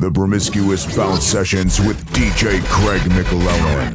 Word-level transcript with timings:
The 0.00 0.10
Promiscuous 0.10 0.96
Bounce 0.96 1.26
Sessions 1.26 1.78
with 1.78 2.02
DJ 2.14 2.64
Craig 2.64 3.02
McLellan. 3.02 3.94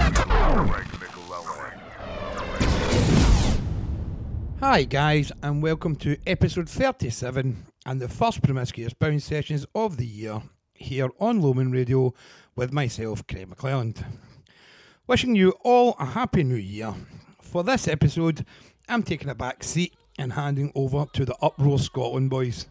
Hi, 4.59 4.83
guys, 4.83 5.31
and 5.41 5.63
welcome 5.63 5.95
to 5.95 6.15
episode 6.27 6.69
37 6.69 7.65
and 7.87 7.99
the 7.99 8.07
first 8.07 8.43
Promiscuous 8.43 8.93
Bounce 8.93 9.25
Sessions 9.25 9.65
of 9.73 9.97
the 9.97 10.05
year 10.05 10.43
here 10.75 11.09
on 11.19 11.41
Loman 11.41 11.71
Radio 11.71 12.13
with 12.55 12.71
myself, 12.71 13.25
Craig 13.25 13.49
McClelland. 13.49 14.05
Wishing 15.07 15.35
you 15.35 15.55
all 15.63 15.95
a 15.99 16.05
happy 16.05 16.43
new 16.43 16.53
year. 16.53 16.93
For 17.41 17.63
this 17.63 17.87
episode, 17.87 18.45
I'm 18.87 19.01
taking 19.01 19.29
a 19.29 19.35
back 19.35 19.63
seat 19.63 19.95
and 20.19 20.33
handing 20.33 20.71
over 20.75 21.07
to 21.13 21.25
the 21.25 21.35
Uproar 21.41 21.79
Scotland 21.79 22.29
boys. 22.29 22.67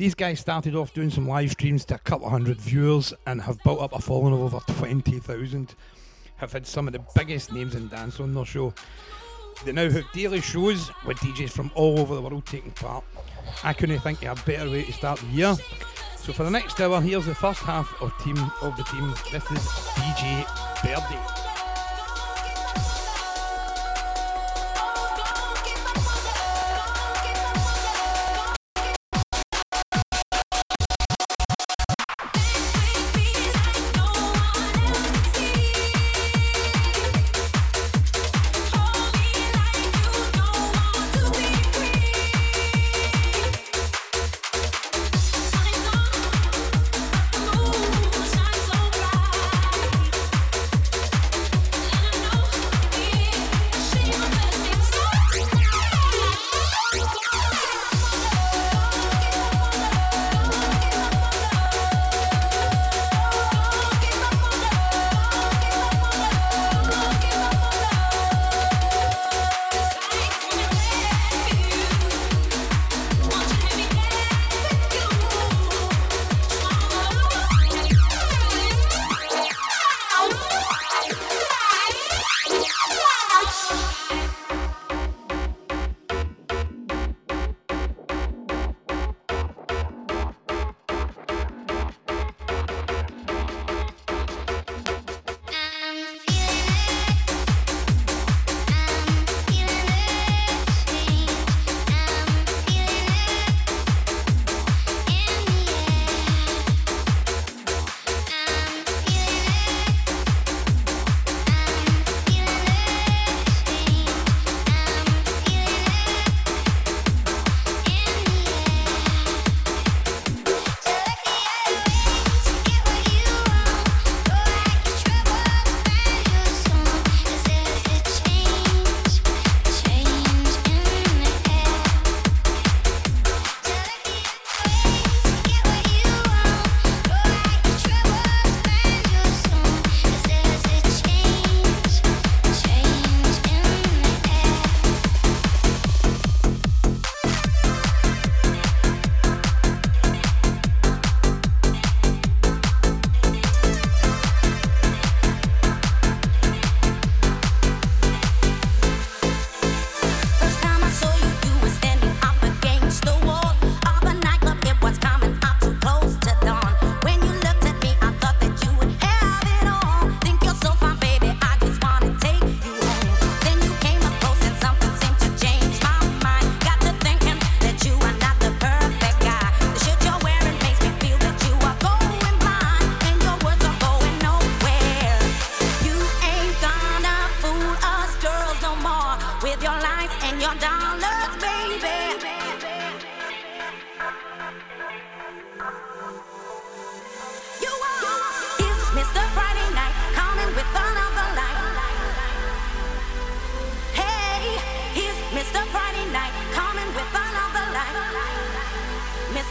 These 0.00 0.14
guys 0.14 0.40
started 0.40 0.74
off 0.74 0.94
doing 0.94 1.10
some 1.10 1.28
live 1.28 1.50
streams 1.50 1.84
to 1.84 1.96
a 1.96 1.98
couple 1.98 2.24
of 2.24 2.32
hundred 2.32 2.56
viewers 2.56 3.12
and 3.26 3.42
have 3.42 3.62
built 3.62 3.82
up 3.82 3.92
a 3.92 4.00
following 4.00 4.32
of 4.32 4.40
over 4.40 4.58
20,000. 4.78 5.74
Have 6.38 6.52
had 6.54 6.66
some 6.66 6.86
of 6.86 6.94
the 6.94 7.04
biggest 7.14 7.52
names 7.52 7.74
in 7.74 7.86
dance 7.88 8.18
on 8.18 8.32
their 8.32 8.46
show. 8.46 8.72
They 9.62 9.72
now 9.72 9.90
have 9.90 10.10
daily 10.14 10.40
shows 10.40 10.90
with 11.04 11.18
DJs 11.18 11.50
from 11.50 11.70
all 11.74 12.00
over 12.00 12.14
the 12.14 12.22
world 12.22 12.46
taking 12.46 12.70
part. 12.70 13.04
I 13.62 13.74
couldn't 13.74 13.98
think 13.98 14.24
of 14.24 14.40
a 14.40 14.46
better 14.46 14.70
way 14.70 14.84
to 14.84 14.92
start 14.94 15.18
the 15.18 15.26
year. 15.26 15.54
So 16.16 16.32
for 16.32 16.44
the 16.44 16.50
next 16.50 16.80
hour, 16.80 17.02
here's 17.02 17.26
the 17.26 17.34
first 17.34 17.60
half 17.60 17.94
of 18.00 18.10
team 18.24 18.38
of 18.62 18.78
the 18.78 18.84
team. 18.84 19.12
This 19.30 19.44
is 19.50 19.68
DJ 19.98 20.46
Birdie. 20.82 21.49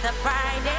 the 0.01 0.13
Friday. 0.13 0.78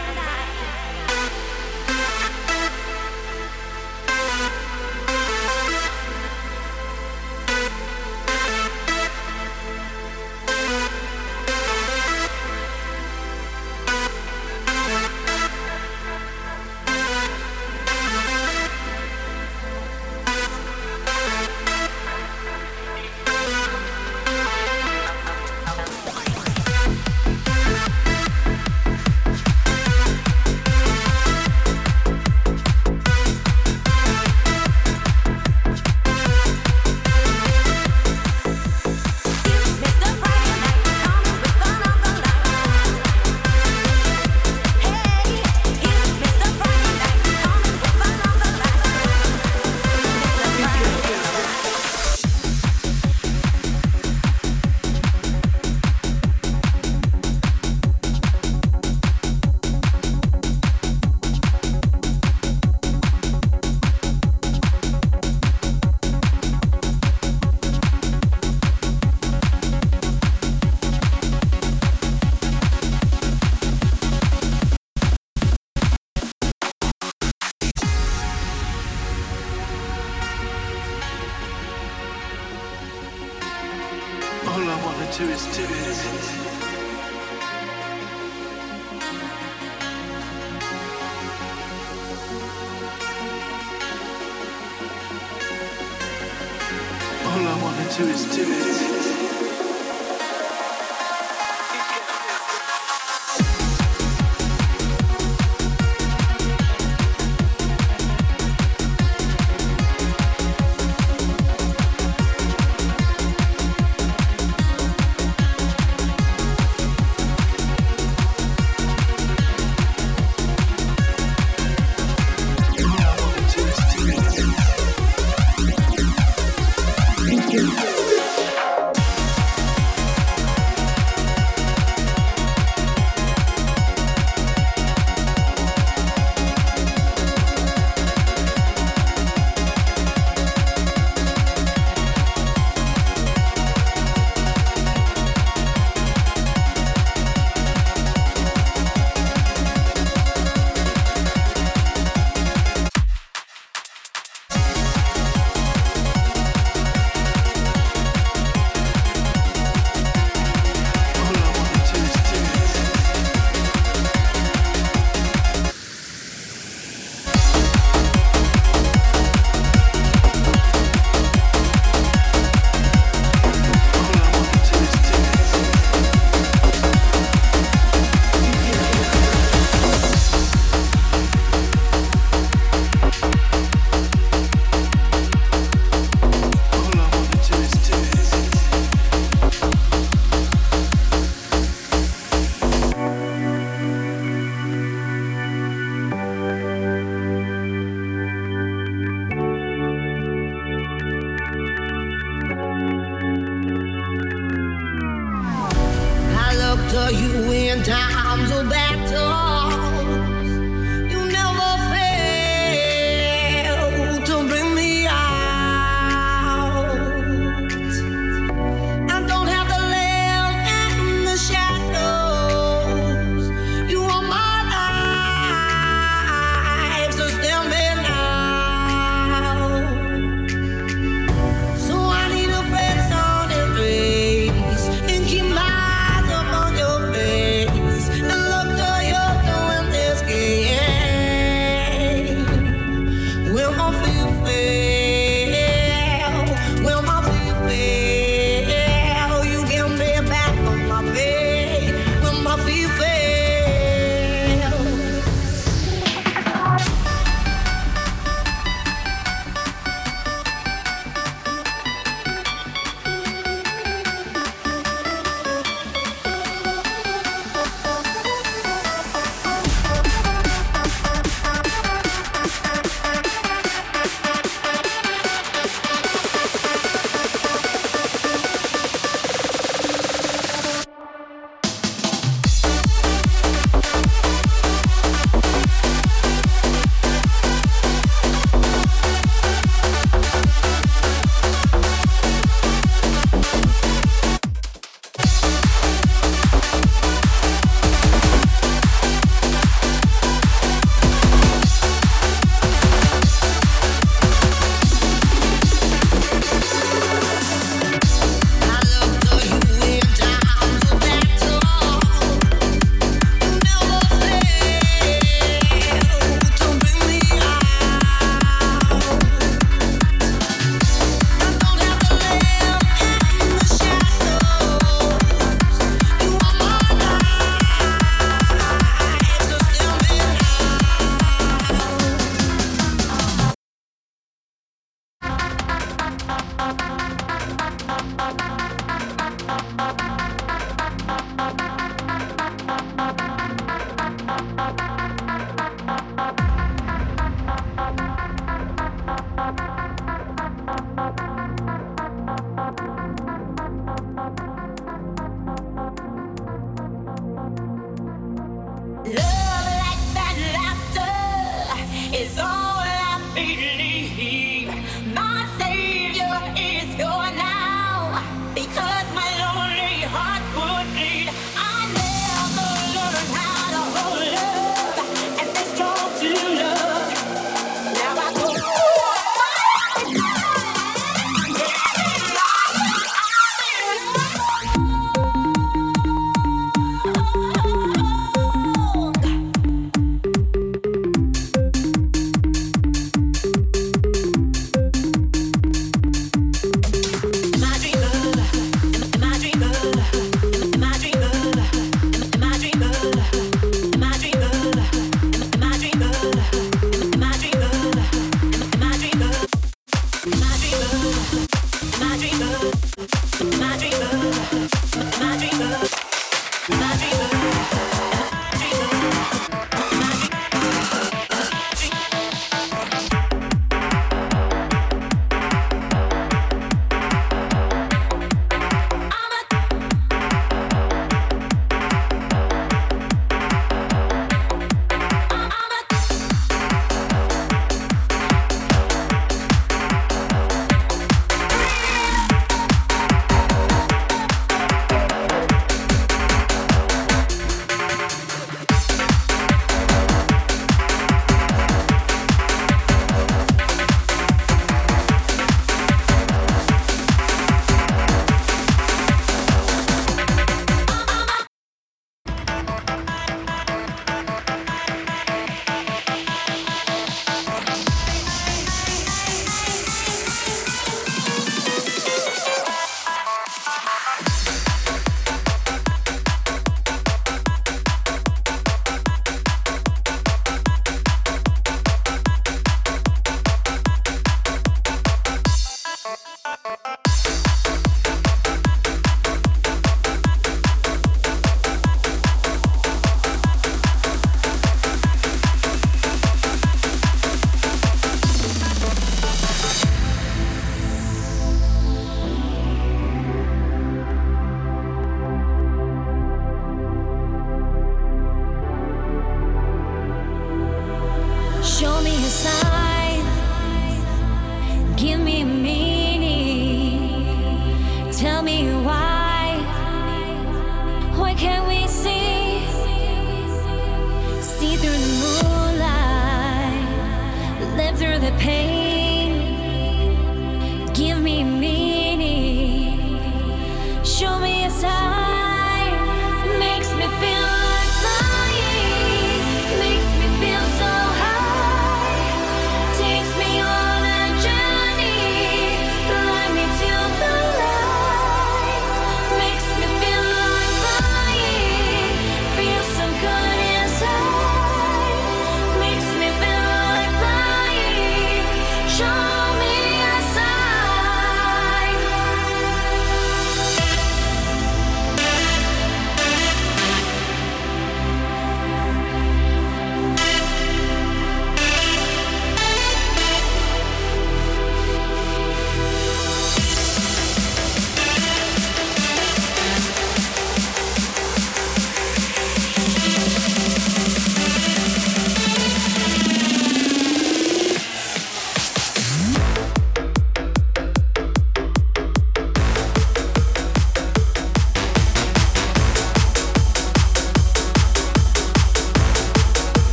times 207.79 208.51
oh, 208.51 208.59
are 208.59 208.69
bad. 208.69 208.90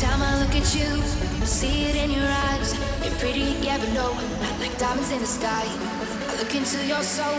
time 0.00 0.22
I 0.22 0.40
look 0.40 0.54
at 0.56 0.74
you, 0.74 0.88
I 1.42 1.44
see 1.44 1.84
it 1.84 1.94
in 1.94 2.10
your 2.10 2.26
eyes. 2.48 2.72
You're 3.04 3.12
pretty, 3.20 3.52
yeah, 3.60 3.76
but 3.76 3.92
no, 3.92 4.14
not 4.40 4.58
like 4.58 4.78
diamonds 4.78 5.12
in 5.12 5.20
the 5.20 5.26
sky. 5.26 5.64
I 6.30 6.36
look 6.40 6.54
into 6.54 6.80
your 6.86 7.02
soul, 7.02 7.36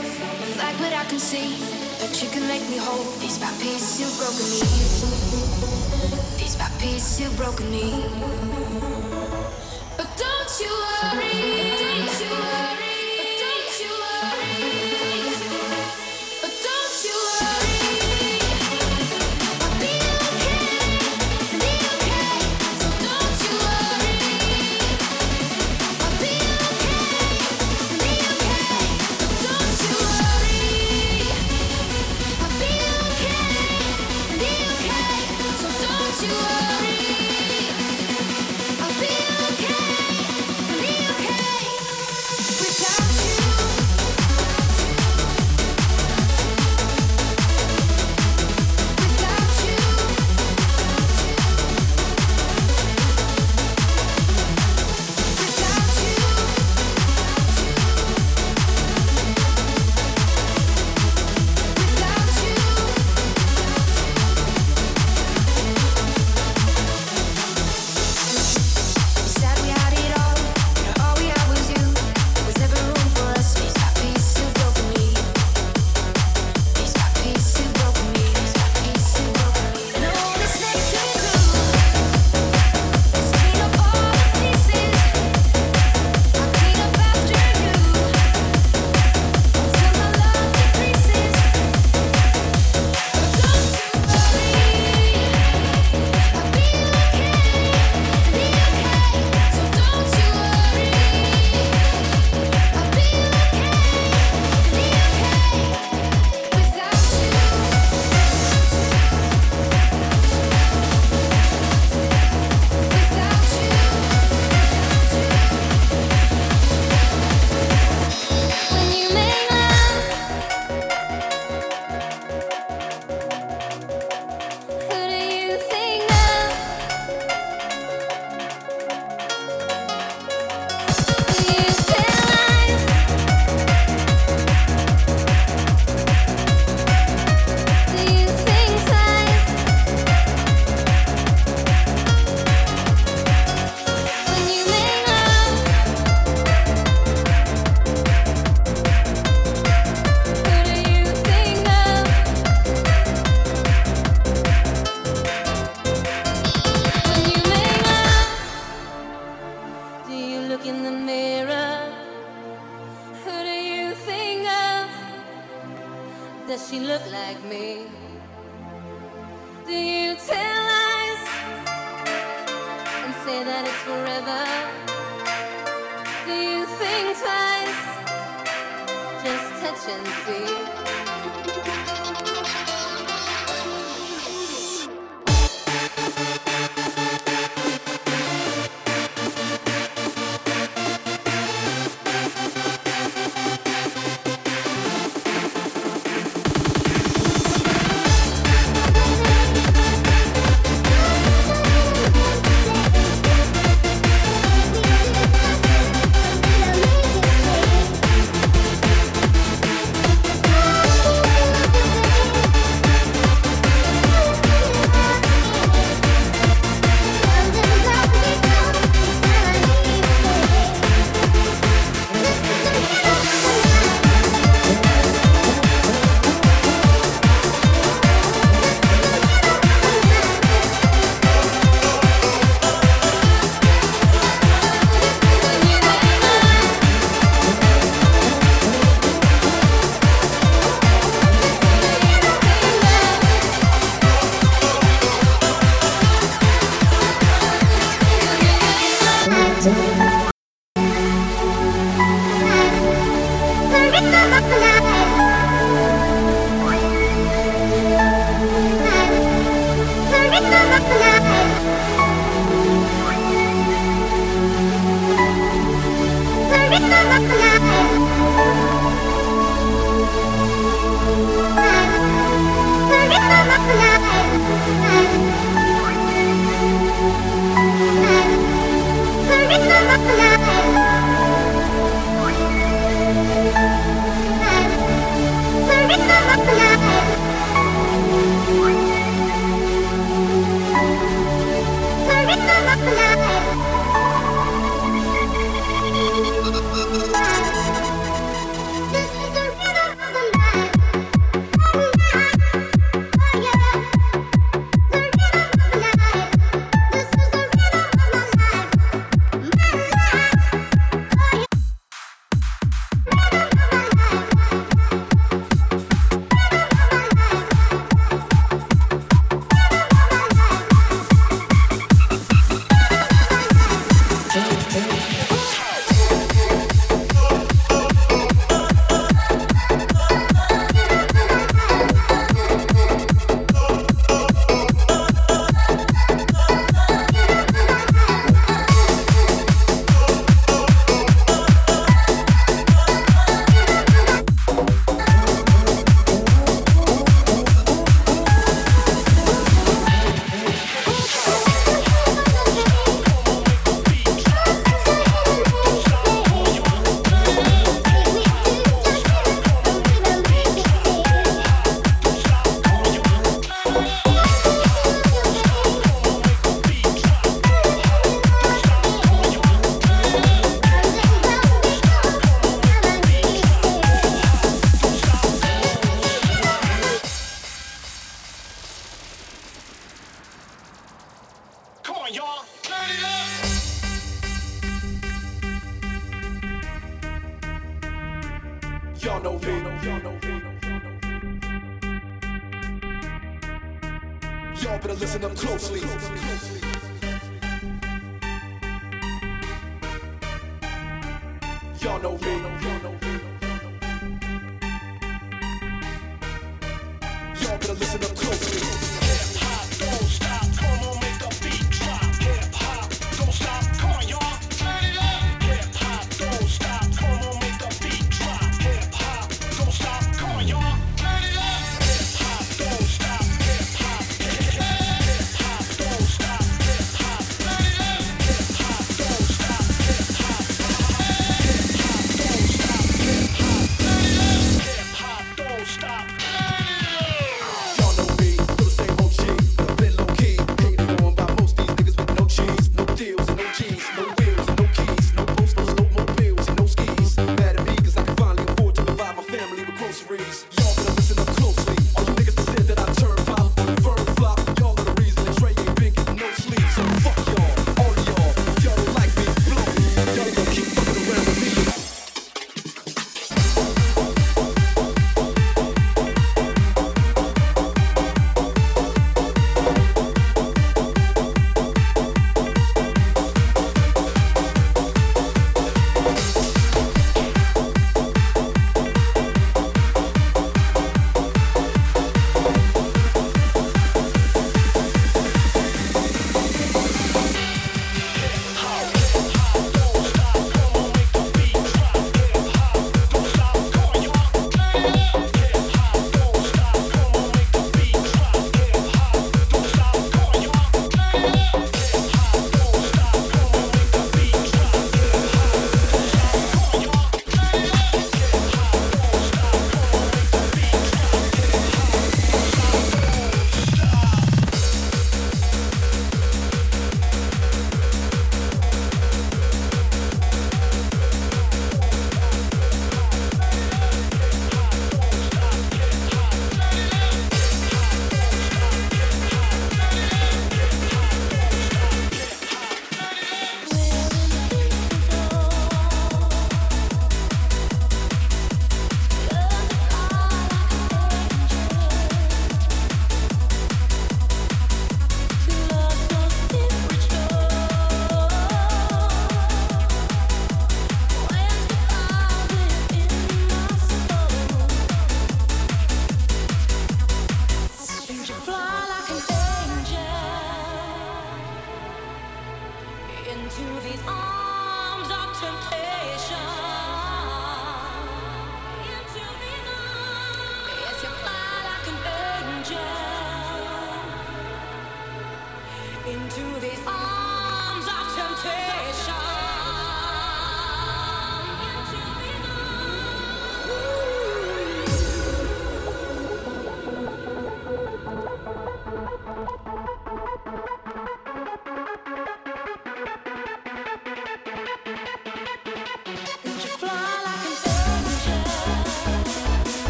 like 0.61 0.77
what 0.77 0.93
I 0.93 1.03
can 1.09 1.17
see. 1.17 1.57
But 1.99 2.13
you 2.21 2.29
can 2.29 2.47
make 2.47 2.61
me 2.69 2.77
whole. 2.77 3.05
Piece 3.19 3.39
by 3.39 3.49
piece, 3.57 3.99
you've 3.99 4.15
broken 4.21 4.45
me. 4.53 4.61
Piece 6.37 6.55
by 6.55 6.69
piece, 6.77 7.19
you've 7.19 7.35
broken 7.35 7.65
me. 7.71 8.05
But 9.97 10.09
don't 10.15 10.51
you 10.61 10.71
worry. 10.85 11.80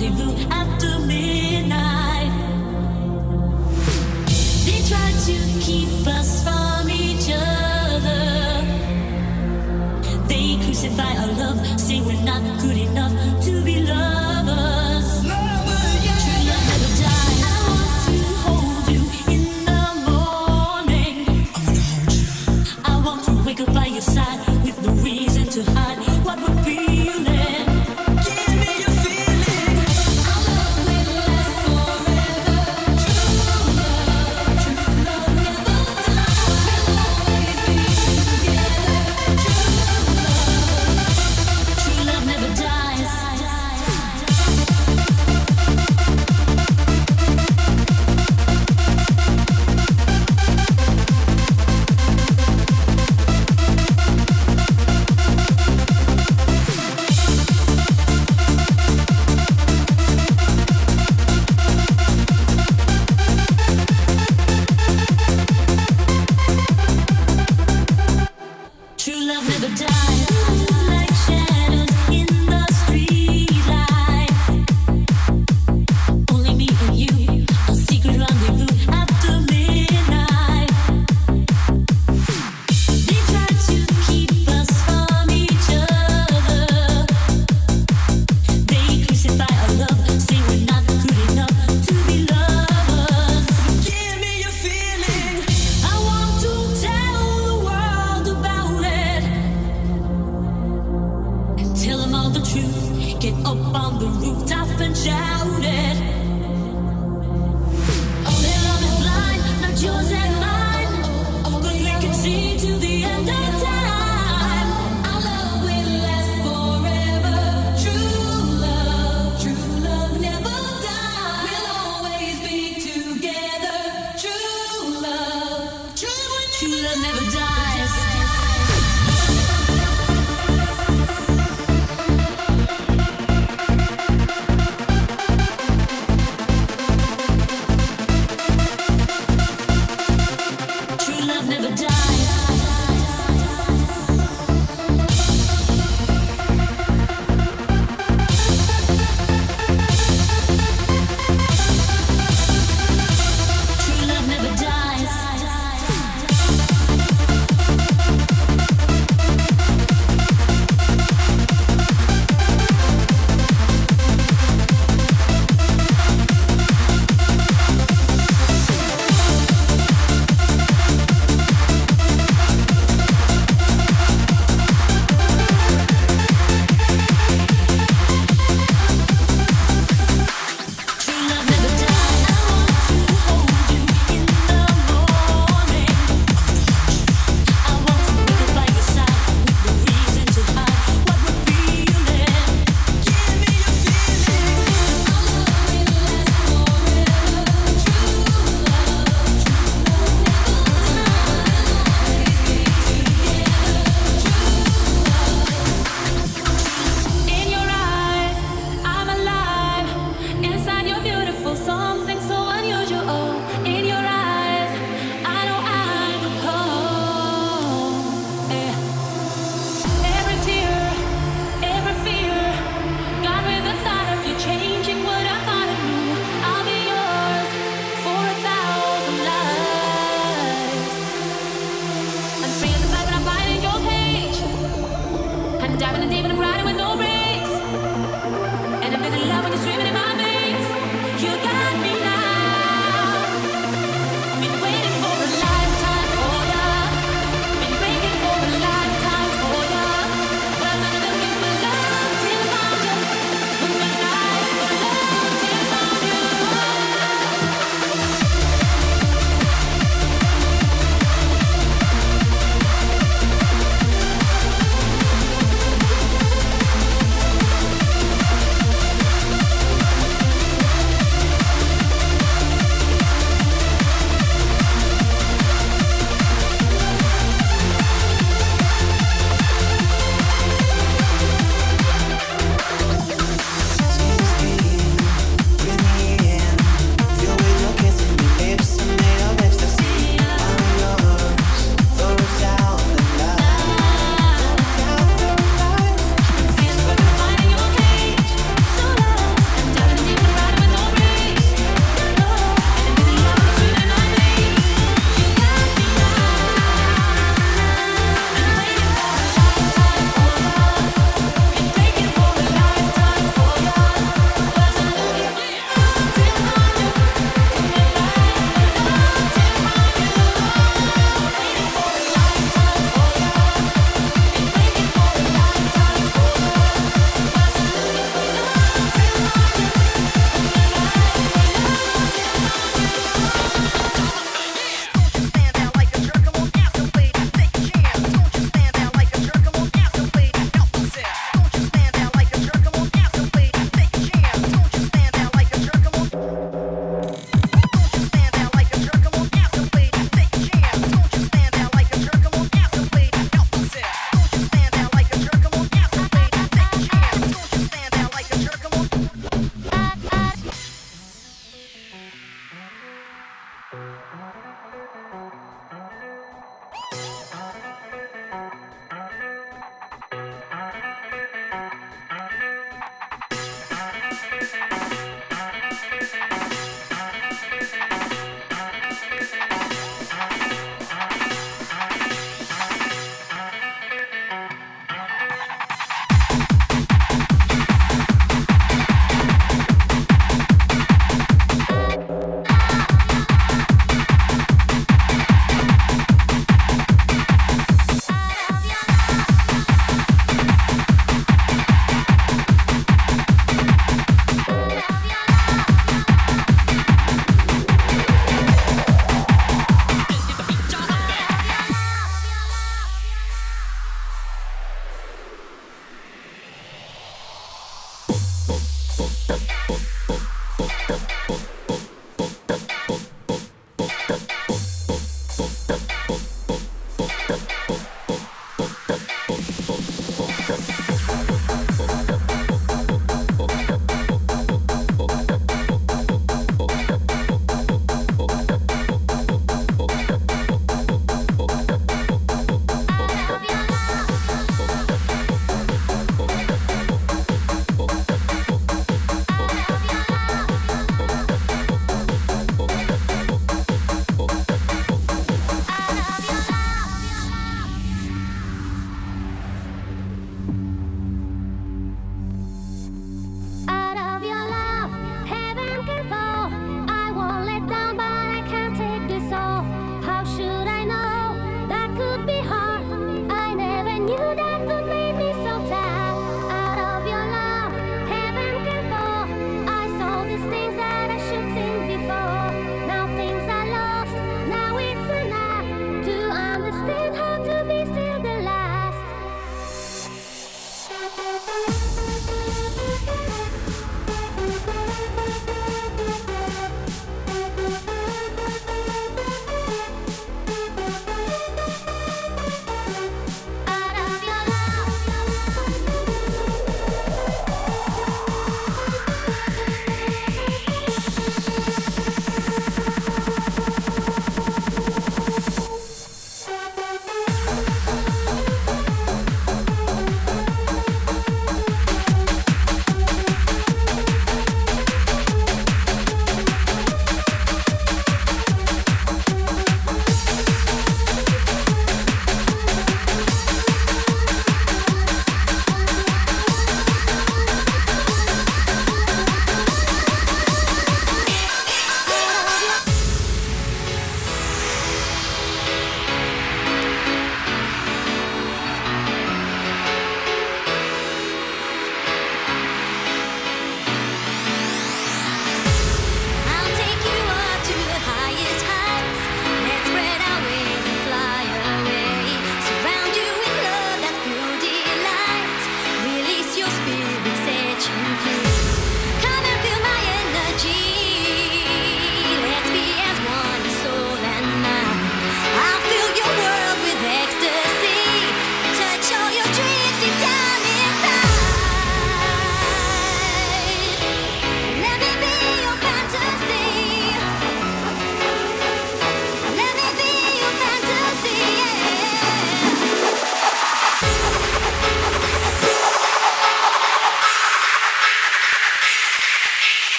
Rendezvous 0.00 0.57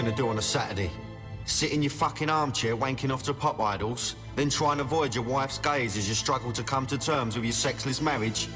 gonna 0.00 0.16
do 0.16 0.28
on 0.28 0.38
a 0.38 0.42
Saturday? 0.42 0.90
Sit 1.44 1.72
in 1.72 1.82
your 1.82 1.90
fucking 1.90 2.30
armchair 2.30 2.74
wanking 2.74 3.12
off 3.12 3.22
to 3.24 3.34
pop 3.34 3.60
idols, 3.60 4.16
then 4.34 4.48
try 4.48 4.72
and 4.72 4.80
avoid 4.80 5.14
your 5.14 5.24
wife's 5.24 5.58
gaze 5.58 5.98
as 5.98 6.08
you 6.08 6.14
struggle 6.14 6.52
to 6.52 6.62
come 6.62 6.86
to 6.86 6.96
terms 6.96 7.36
with 7.36 7.44
your 7.44 7.52
sexless 7.52 8.00
marriage? 8.00 8.48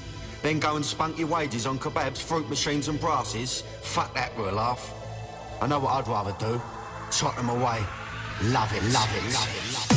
Then 0.43 0.59
go 0.59 0.77
and 0.77 0.85
spunk 0.85 1.19
your 1.19 1.29
wages 1.29 1.67
on 1.67 1.79
kebabs, 1.79 2.23
fruit 2.23 2.49
machines 2.49 2.89
and 2.89 2.99
brasses? 2.99 3.63
Fuck 3.83 4.15
that 4.15 4.35
for 4.35 4.49
a 4.49 4.53
laugh. 4.53 4.95
I 5.61 5.67
know 5.67 5.81
what 5.81 5.93
I'd 5.93 6.09
rather 6.09 6.35
do. 6.39 6.61
Tot 7.11 7.37
them 7.37 7.51
away. 7.51 7.83
Love 8.45 8.73
it, 8.73 8.83
love 8.85 9.11
it, 9.15 9.25
love 9.35 9.49
it, 9.55 9.75
love 9.75 9.87
it. 9.91 9.94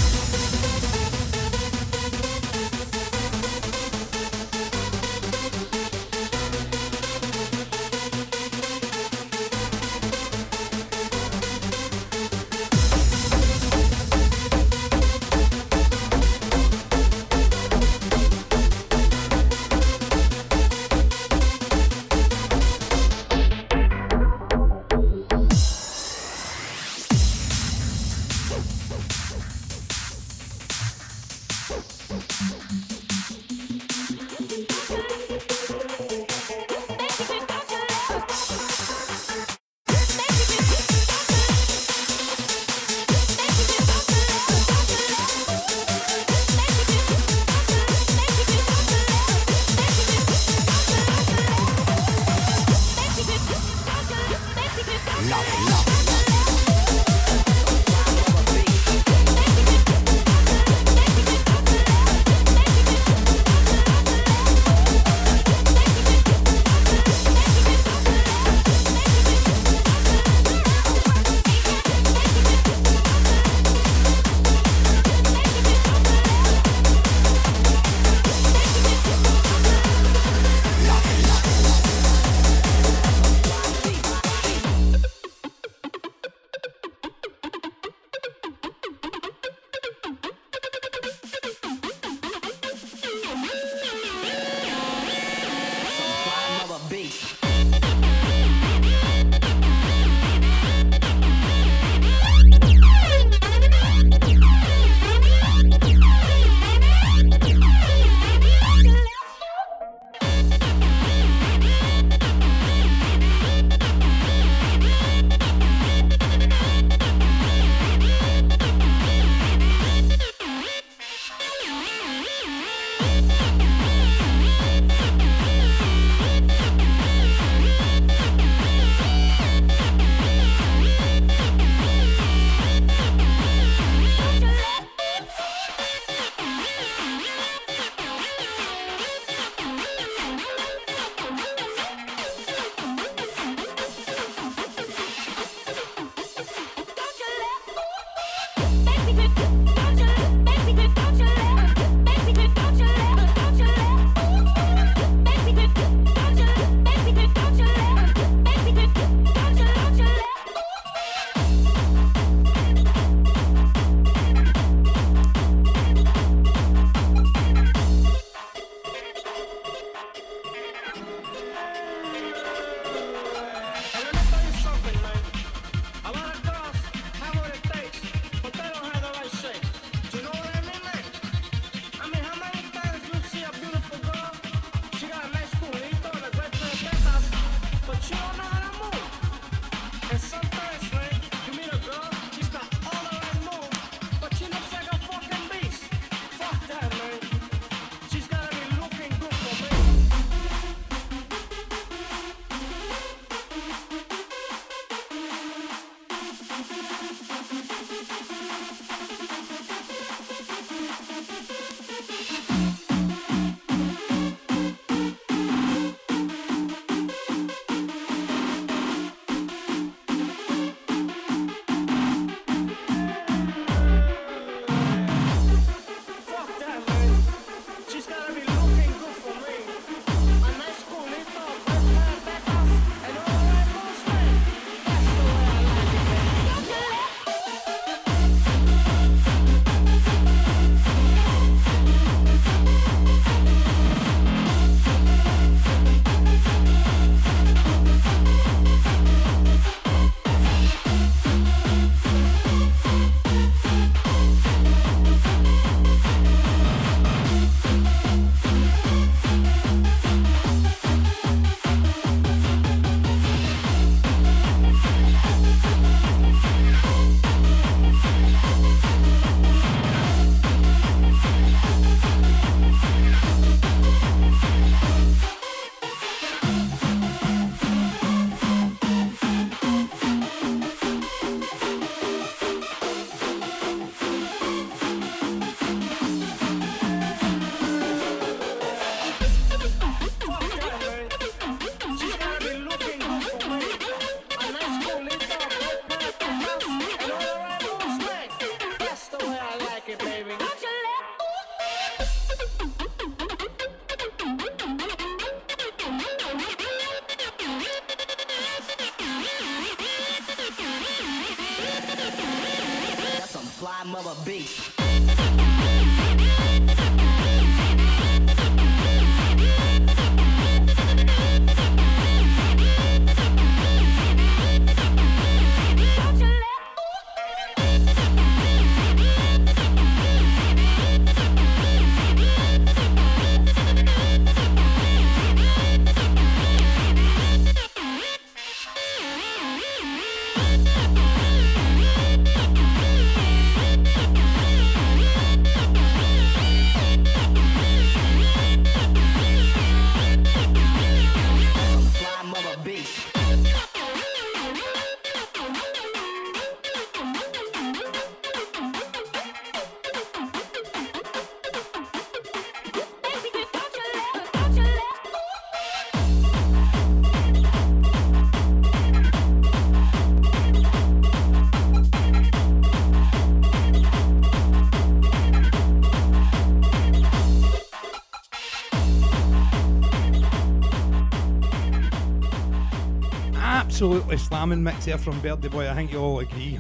Absolutely 383.78 384.17
slamming 384.17 384.63
mix 384.63 384.86
there 384.86 384.97
from 384.97 385.21
Birdie 385.21 385.49
Boy. 385.49 385.69
I 385.69 385.75
think 385.75 385.91
you 385.91 385.99
all 385.99 386.19
agree. 386.19 386.59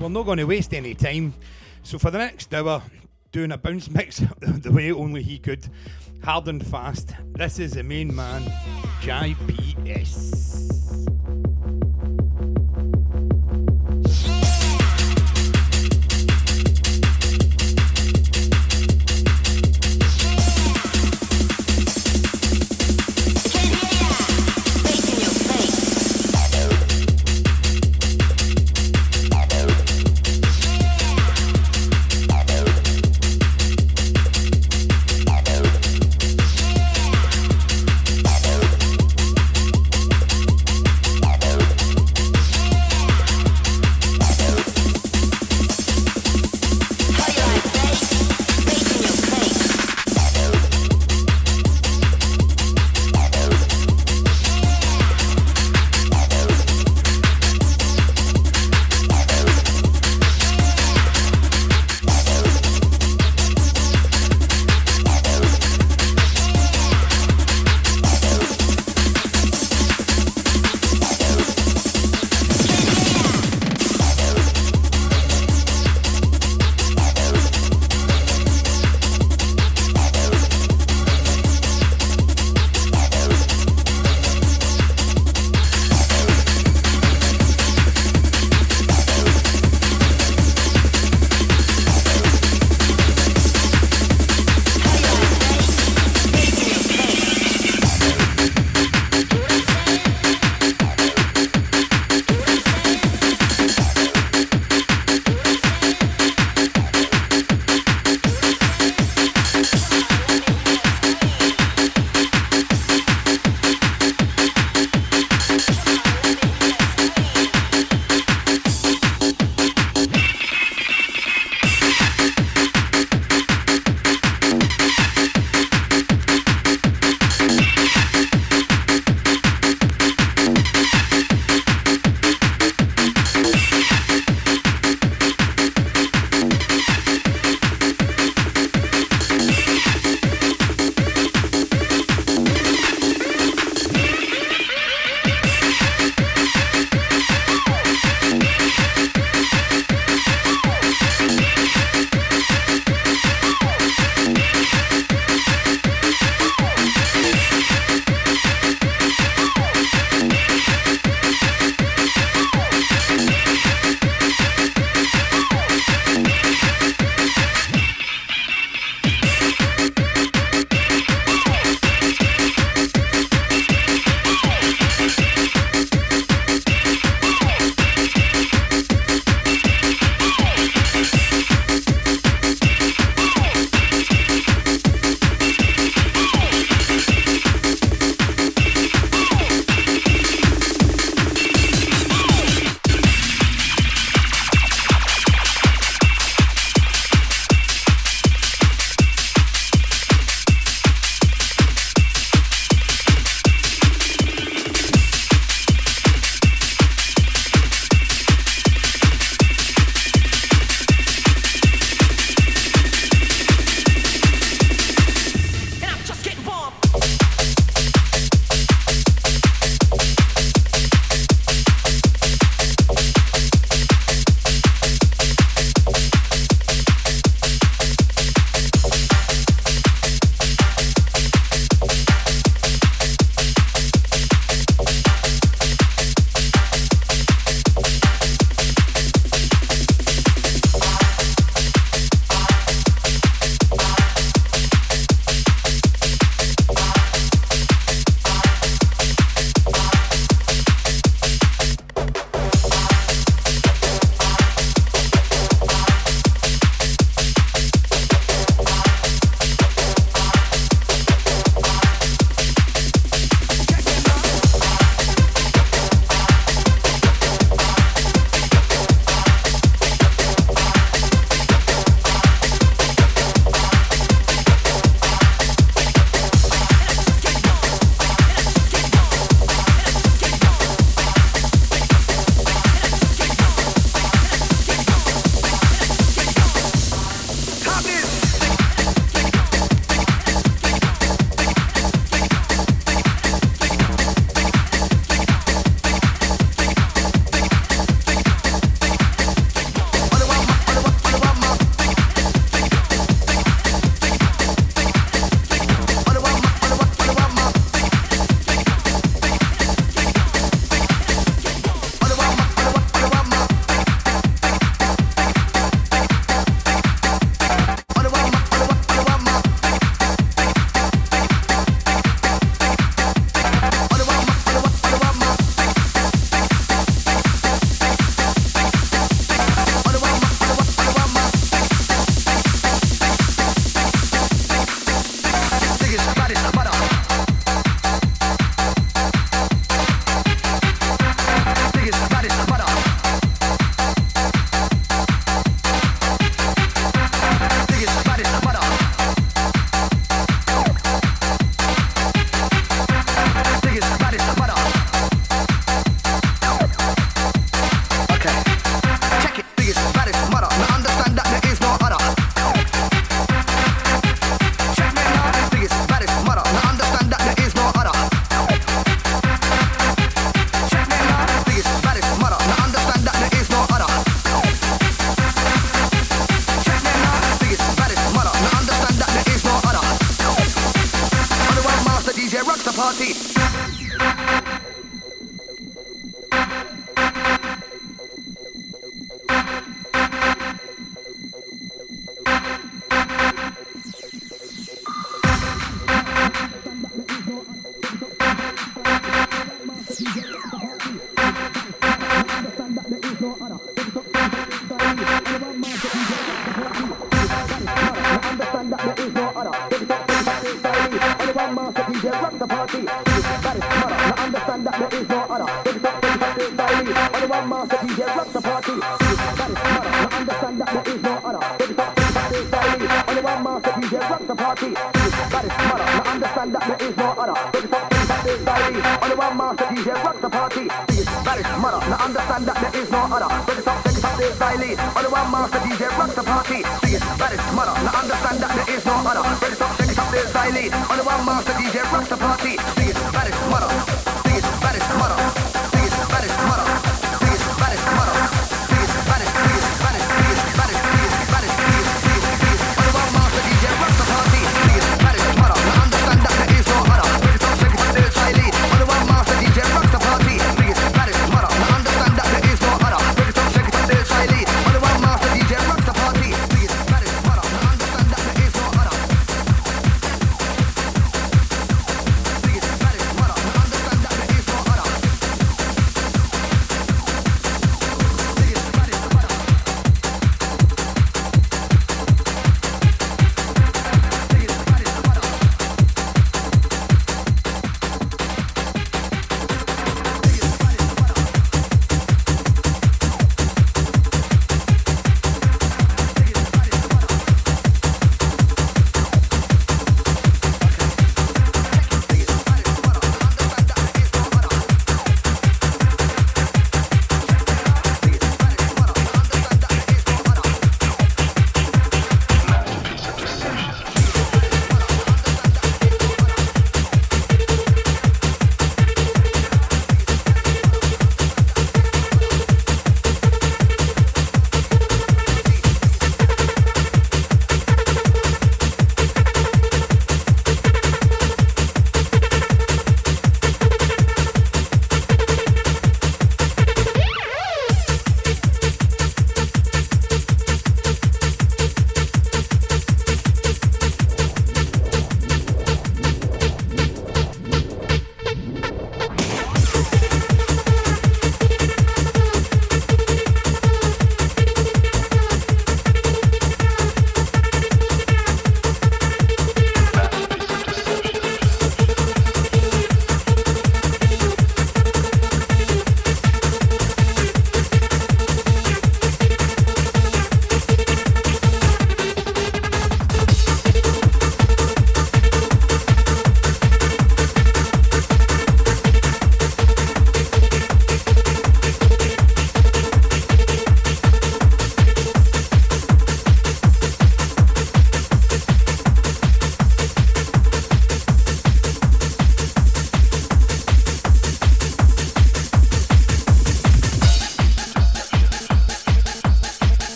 We're 0.00 0.08
not 0.08 0.26
going 0.26 0.38
to 0.38 0.44
waste 0.46 0.74
any 0.74 0.96
time. 0.96 1.32
So 1.84 1.96
for 1.96 2.10
the 2.10 2.18
next 2.18 2.52
hour, 2.52 2.82
doing 3.30 3.52
a 3.52 3.56
bounce 3.56 3.88
mix 3.88 4.16
the 4.40 4.72
way 4.72 4.90
only 4.90 5.22
he 5.22 5.38
could, 5.38 5.64
hard 6.24 6.48
and 6.48 6.66
fast. 6.66 7.14
This 7.34 7.60
is 7.60 7.74
the 7.74 7.84
main 7.84 8.12
man, 8.12 8.42
Jai 9.00 9.36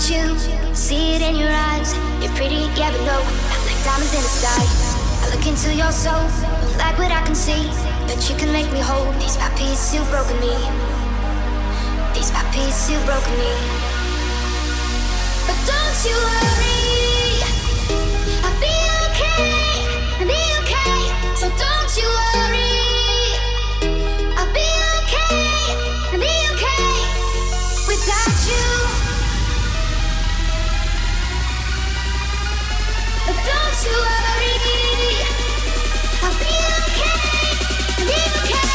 at 0.00 0.08
you, 0.08 0.74
see 0.74 1.14
it 1.16 1.22
in 1.22 1.36
your 1.36 1.50
eyes. 1.50 1.94
You're 2.22 2.32
pretty, 2.32 2.64
yeah, 2.78 2.90
but 2.90 3.02
no, 3.04 3.18
I'm 3.20 3.62
like 3.68 3.80
diamonds 3.84 4.14
in 4.14 4.22
the 4.22 4.32
sky. 4.40 4.64
I 5.22 5.28
look 5.34 5.46
into 5.46 5.74
your 5.74 5.92
soul, 5.92 6.24
don't 6.62 6.78
like 6.78 6.96
what 6.98 7.12
I 7.12 7.20
can 7.24 7.34
see, 7.34 7.68
but 8.08 8.16
you 8.28 8.36
can 8.36 8.52
make 8.52 8.70
me 8.72 8.80
whole. 8.80 9.12
These 9.20 9.36
bad 9.36 9.52
pieces 9.58 9.94
you've 9.94 10.08
broken 10.10 10.36
me. 10.40 10.56
These 12.14 12.30
bad 12.30 12.48
pieces 12.52 12.90
you've 12.90 13.04
broken 13.04 13.32
me. 13.36 13.52
But 15.44 15.58
don't 15.68 15.98
you 16.08 16.16
worry, 16.16 17.44
I'll 18.40 18.56
be 18.56 18.76
okay, 19.04 19.84
I'll 20.16 20.28
be 20.28 20.42
okay. 20.64 20.96
So 21.36 21.46
don't 21.60 21.92
you 22.00 22.08
worry, 22.08 23.36
I'll 24.38 24.52
be 24.56 24.68
okay, 25.04 25.44
I'll 26.08 26.20
be 26.20 26.36
okay 26.56 26.88
without 27.84 28.38
you. 28.48 29.09
Don't 33.48 33.78
you 33.86 33.96
worry, 34.08 34.54
I'll 36.22 36.38
be 36.40 36.54
okay, 36.76 37.16
I'll 37.98 38.06
be 38.06 38.20
okay. 38.40 38.69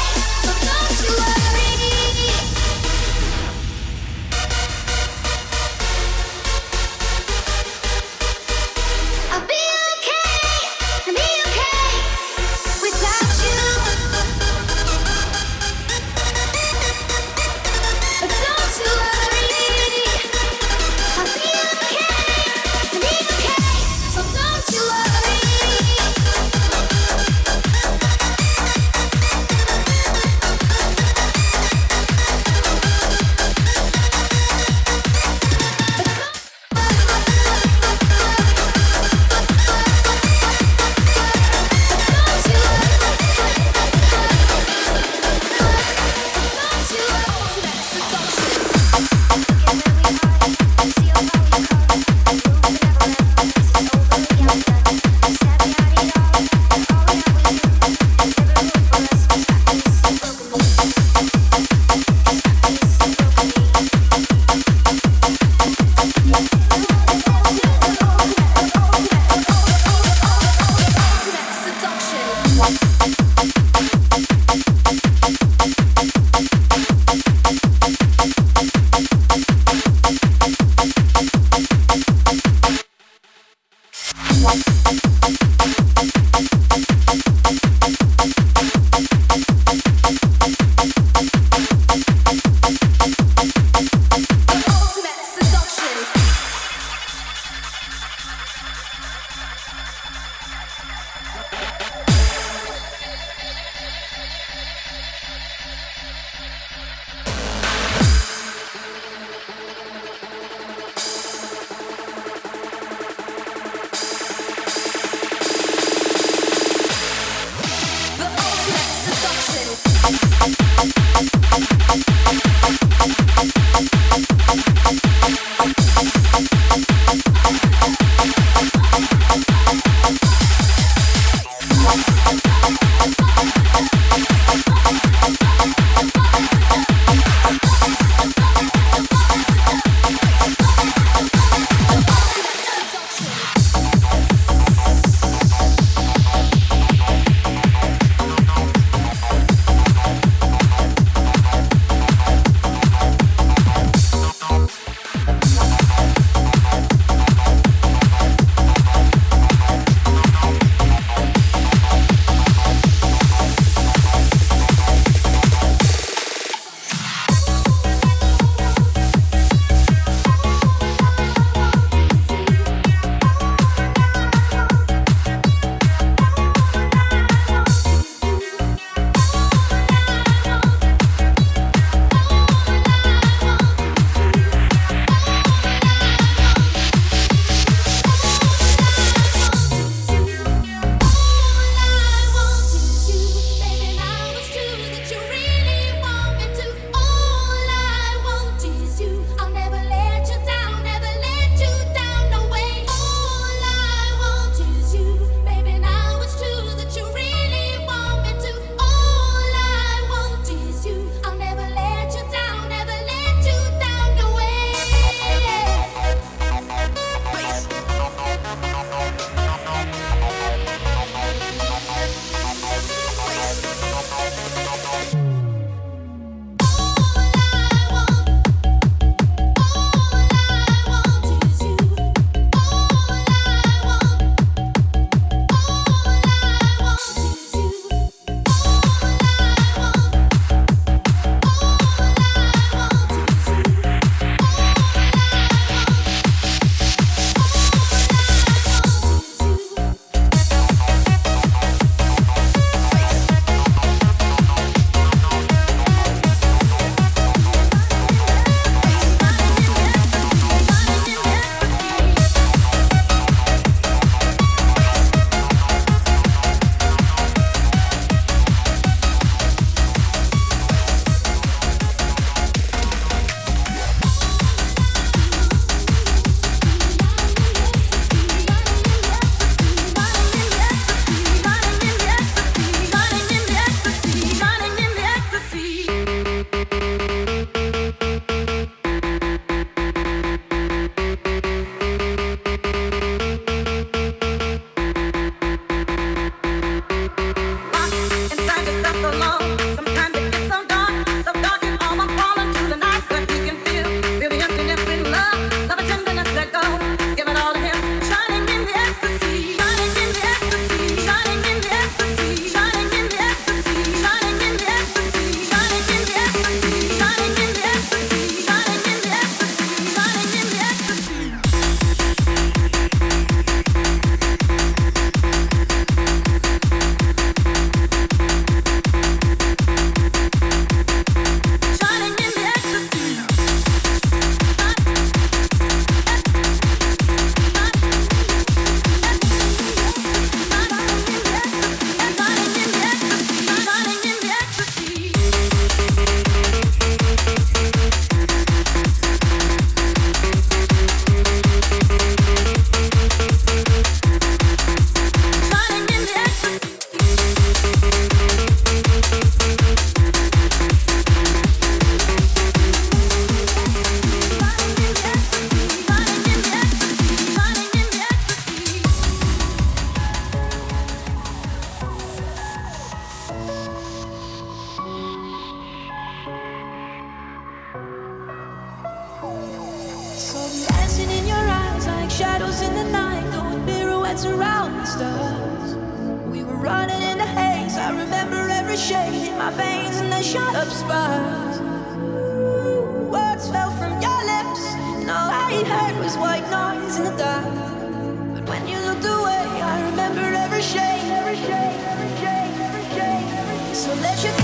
Let 404.02 404.24
your 404.24 404.35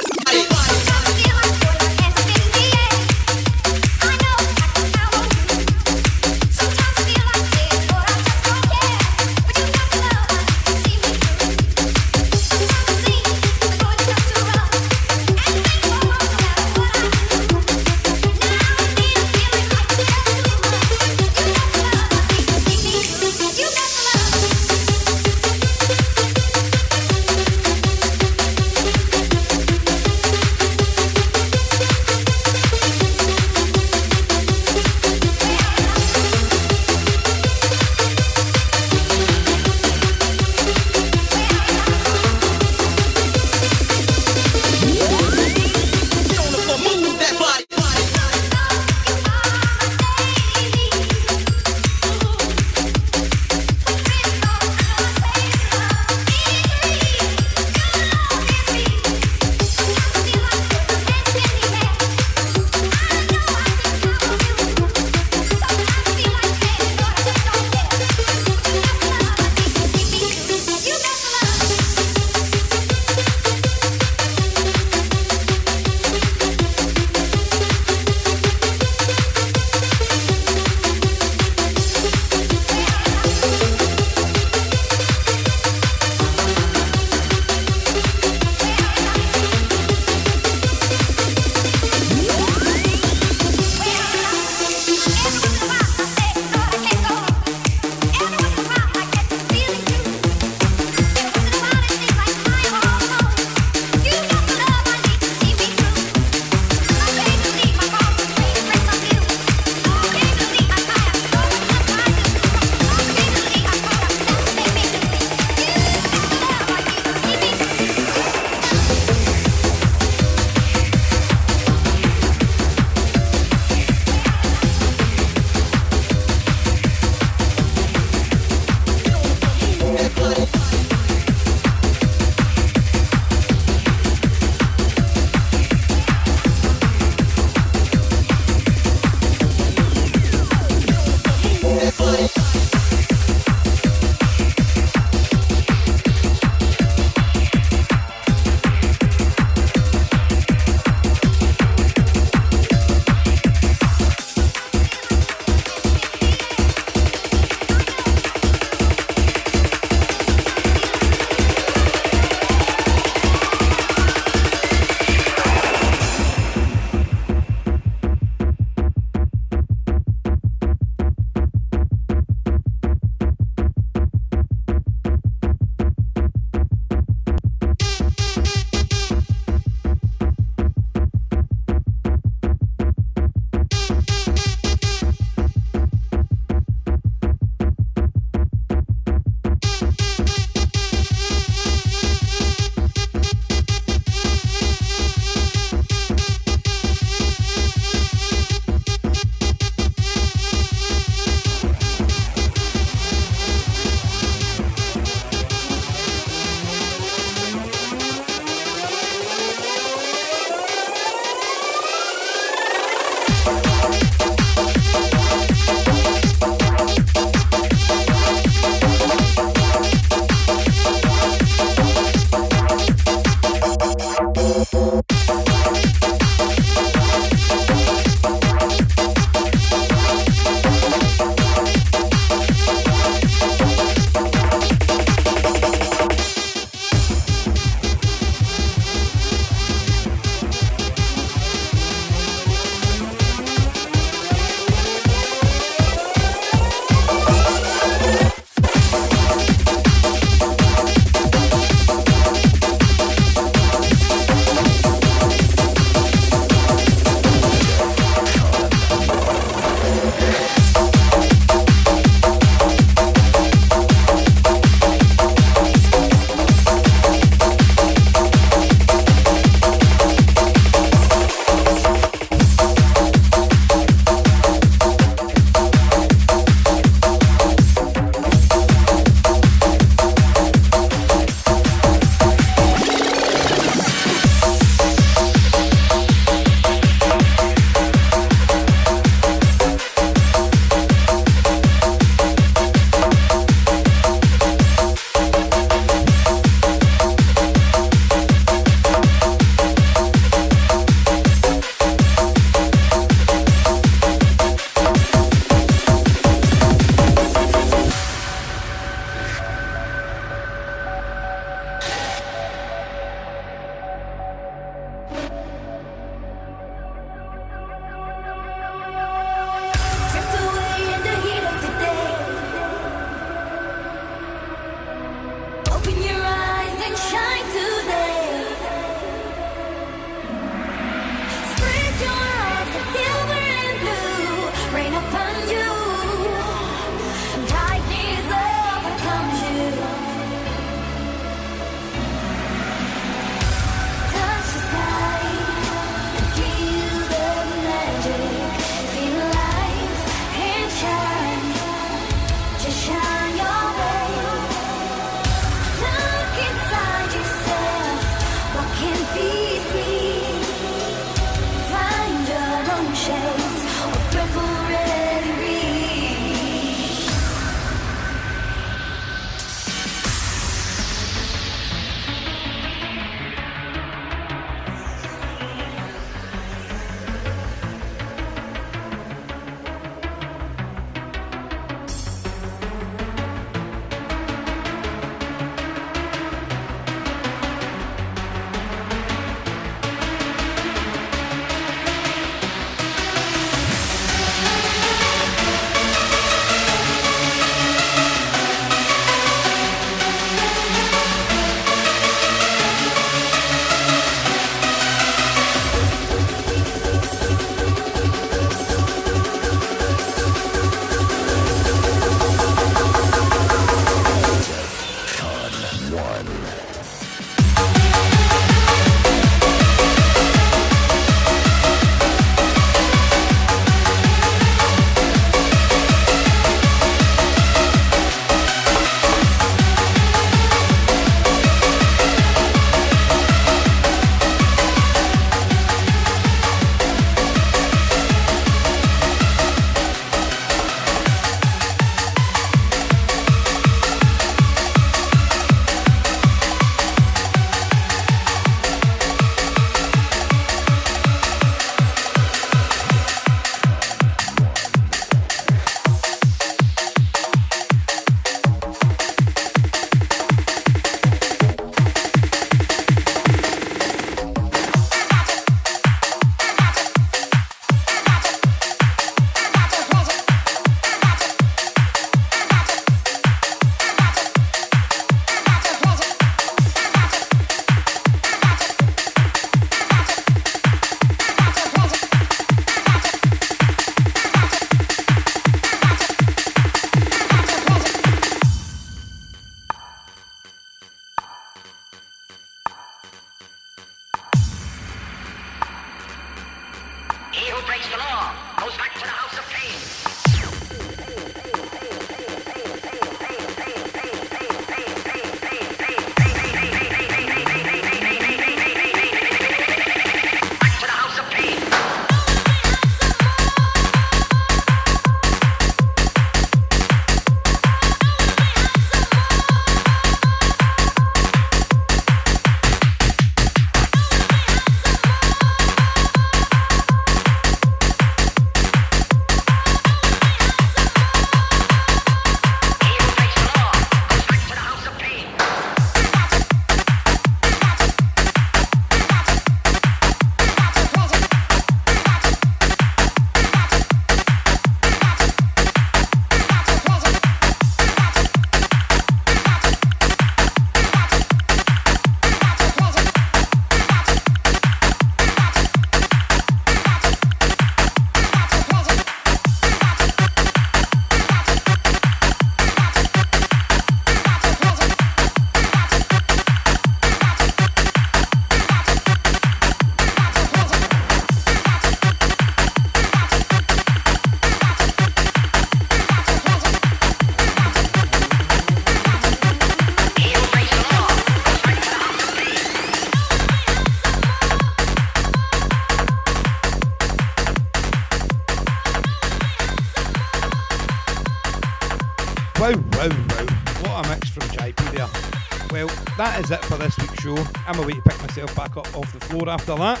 after 599.50 599.74
that. 599.74 600.00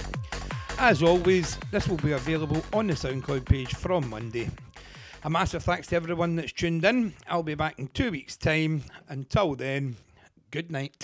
As 0.78 1.02
always, 1.02 1.58
this 1.70 1.88
will 1.88 1.96
be 1.98 2.12
available 2.12 2.62
on 2.72 2.86
the 2.86 2.94
SoundCloud 2.94 3.44
page 3.44 3.74
from 3.74 4.08
Monday. 4.08 4.48
A 5.24 5.30
massive 5.30 5.62
thanks 5.62 5.88
to 5.88 5.96
everyone 5.96 6.36
that's 6.36 6.52
tuned 6.52 6.84
in. 6.84 7.12
I'll 7.28 7.42
be 7.42 7.54
back 7.54 7.78
in 7.78 7.88
two 7.88 8.10
weeks' 8.10 8.36
time. 8.36 8.84
Until 9.08 9.54
then, 9.54 9.96
good 10.50 10.70
night. 10.70 10.99